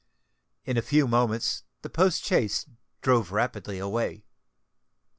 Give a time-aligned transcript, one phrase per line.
[0.65, 2.67] In a few moments the post chaise
[3.03, 4.25] drove rapidly away.